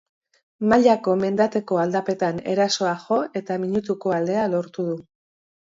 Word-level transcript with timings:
Mailako 0.71 1.13
mendateko 1.23 1.79
aldapetan 1.83 2.41
erasoa 2.55 2.95
jo 3.07 3.21
eta 3.43 3.61
minutuko 3.67 4.19
aldea 4.23 4.53
lortu 4.57 4.93
du. 4.93 5.03